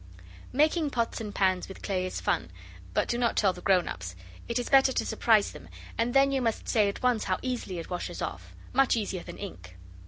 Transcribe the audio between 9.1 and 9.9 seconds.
than ink.